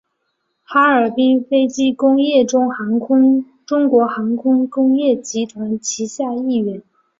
[0.63, 2.65] 哈尔滨飞机工业中
[3.87, 6.81] 国航空工业集团旗下一员。